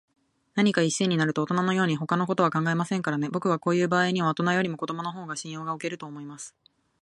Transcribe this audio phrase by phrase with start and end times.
[0.55, 3.29] 何かに一心になると、おとなのように、ほかのことは考えませんからね。
[3.29, 6.55] ぼくはこういうばあいには、おとなよりも子どものほうが信用がおけると思います。